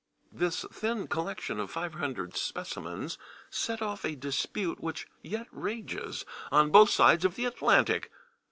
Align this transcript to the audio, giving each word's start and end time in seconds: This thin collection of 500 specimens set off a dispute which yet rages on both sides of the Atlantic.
This 0.31 0.65
thin 0.71 1.07
collection 1.07 1.59
of 1.59 1.69
500 1.69 2.35
specimens 2.35 3.19
set 3.51 3.83
off 3.83 4.03
a 4.03 4.15
dispute 4.15 4.79
which 4.79 5.07
yet 5.21 5.45
rages 5.51 6.25
on 6.51 6.71
both 6.71 6.89
sides 6.89 7.23
of 7.23 7.35
the 7.35 7.45
Atlantic. 7.45 8.09